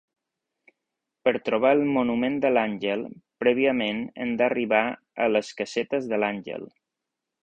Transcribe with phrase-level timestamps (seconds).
[1.27, 3.03] Per trobar el Monument de l'Àngel,
[3.45, 4.81] prèviament hem d'arribar
[5.27, 6.67] a les Casetes de l'Àngel.